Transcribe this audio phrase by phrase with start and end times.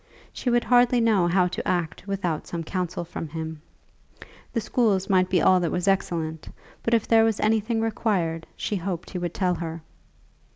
[0.33, 3.61] She would hardly know how to act without some counsel from him.
[4.51, 6.49] The schools might be all that was excellent,
[6.81, 9.83] but if there was anything required she hoped he would tell her.